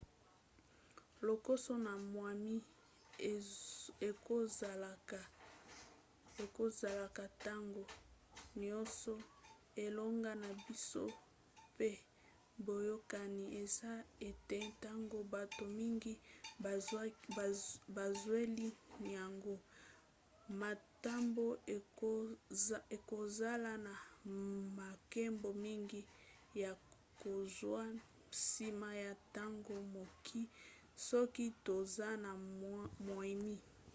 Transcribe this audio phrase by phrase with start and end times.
[1.27, 2.55] lokoso na moimi
[4.07, 5.21] ekozalaka
[7.37, 7.83] ntango
[8.59, 9.13] nioso
[9.83, 11.03] elongo na biso
[11.77, 11.89] pe
[12.65, 13.91] boyokani eza
[14.29, 16.13] ete ntango bato mingi
[17.95, 18.67] bazweli
[19.15, 19.55] yango
[20.61, 21.45] matomba
[22.95, 23.93] ekozala na
[24.79, 26.01] makambo mingi
[26.61, 26.71] ya
[27.21, 27.81] kozwa
[28.31, 30.47] nsima ya ntango mokie
[31.07, 32.31] soki toza na
[33.07, 33.55] moimi